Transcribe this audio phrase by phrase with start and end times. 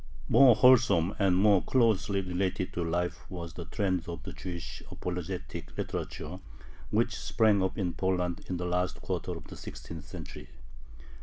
[0.27, 5.77] More wholesome and more closely related to life was the trend of the Jewish apologetic
[5.77, 6.39] literature
[6.89, 10.49] which sprang up in Poland in the last quarter of the sixteenth century.